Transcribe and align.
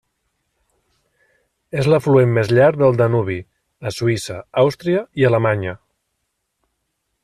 És 1.81 1.89
l'afluent 1.91 2.33
més 2.39 2.49
llarg 2.59 2.81
del 2.85 2.99
Danubi 3.03 3.39
a 3.91 3.95
Suïssa, 3.99 4.41
Àustria 4.65 5.05
i 5.23 5.31
Alemanya. 5.31 5.79